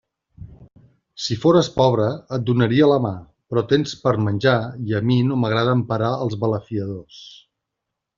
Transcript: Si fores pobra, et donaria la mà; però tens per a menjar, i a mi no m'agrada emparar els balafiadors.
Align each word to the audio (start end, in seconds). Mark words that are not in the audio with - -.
Si 1.25 1.35
fores 1.41 1.67
pobra, 1.75 2.07
et 2.37 2.47
donaria 2.47 2.87
la 2.91 2.97
mà; 3.05 3.11
però 3.53 3.63
tens 3.73 3.93
per 4.07 4.13
a 4.15 4.23
menjar, 4.29 4.55
i 4.93 4.97
a 5.01 5.05
mi 5.11 5.19
no 5.29 5.39
m'agrada 5.43 5.77
emparar 5.81 6.11
els 6.27 6.39
balafiadors. 6.45 7.21